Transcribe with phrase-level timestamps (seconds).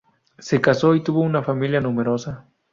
[0.39, 2.47] Se casó y tuvo una familia numerosa.